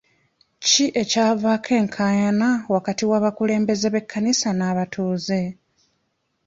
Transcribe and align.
Ki 0.67 0.85
ekyavaako 1.01 1.71
enkaayana 1.81 2.49
wakati 2.75 3.03
w'abakulembeze 3.09 3.87
b'ekkanisa 3.93 4.49
n'abatuuze? 4.53 5.41